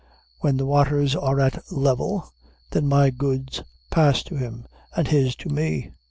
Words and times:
When 0.39 0.57
the 0.57 0.65
waters 0.65 1.15
are 1.15 1.39
at 1.39 1.71
level, 1.71 2.33
then 2.71 2.87
my 2.87 3.11
goods 3.11 3.61
pass 3.91 4.23
to 4.23 4.35
him, 4.35 4.65
and 4.95 5.07
his 5.07 5.35
to 5.35 5.49
me. 5.49 5.91